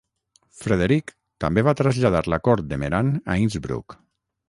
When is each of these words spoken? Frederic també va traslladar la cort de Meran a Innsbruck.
Frederic 0.61 1.13
també 1.45 1.65
va 1.69 1.75
traslladar 1.83 2.25
la 2.35 2.43
cort 2.49 2.69
de 2.73 2.83
Meran 2.87 3.17
a 3.35 3.41
Innsbruck. 3.47 4.01